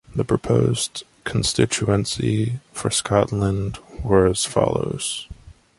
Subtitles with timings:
[0.15, 5.27] The proposed constituencies for Scotland were as follows.